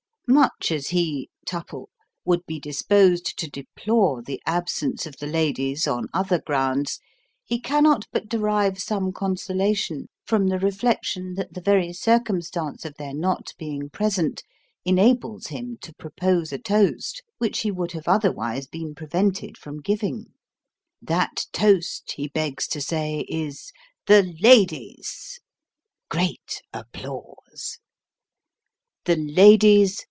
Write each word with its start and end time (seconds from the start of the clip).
Much 0.27 0.71
as 0.71 0.87
he 0.87 1.29
(Tupple) 1.45 1.89
would 2.23 2.45
ba 2.47 2.57
disposed 2.57 3.37
to 3.37 3.49
deplore 3.49 4.21
the 4.21 4.41
absence 4.45 5.05
of 5.05 5.17
the 5.17 5.27
ladies, 5.27 5.85
on 5.87 6.07
other 6.13 6.39
grounds, 6.39 7.01
he 7.43 7.59
cannot 7.59 8.07
but 8.13 8.29
derive 8.29 8.79
some 8.79 9.11
consolation 9.11 10.07
from 10.25 10.47
the 10.47 10.55
reflec 10.55 10.99
tion 11.03 11.33
that 11.33 11.53
the 11.53 11.59
very 11.59 11.91
circumstance 11.91 12.85
of 12.85 12.95
their 12.95 13.13
not 13.13 13.51
being 13.57 13.89
present, 13.89 14.45
enables 14.85 15.47
him 15.47 15.77
to 15.81 15.93
propose 15.95 16.53
a 16.53 16.57
toast, 16.57 17.21
which 17.37 17.59
he 17.59 17.69
would 17.71 17.91
have 17.91 18.07
otherwise 18.07 18.67
been 18.67 18.95
prevented 18.95 19.57
from 19.57 19.81
giving 19.81 20.27
that 21.01 21.45
toast 21.51 22.13
he 22.15 22.29
begs 22.29 22.67
to 22.69 22.79
say 22.79 23.25
is" 23.27 23.73
The 24.07 24.33
Ladies!" 24.39 25.41
(Great 26.09 26.61
applause.) 26.71 27.79
The 29.03 29.17
Ladies 29.17 29.99